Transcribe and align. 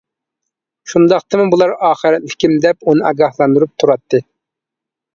شۇنداقتىمۇ 0.93 1.45
بۇلار 1.53 1.75
ئاخىرەتلىكىم 1.89 2.57
دەپ 2.67 2.91
ئۇنى 2.91 3.09
ئاگاھلاندۇرۇپ 3.13 3.81
تۇراتتى. 3.81 4.27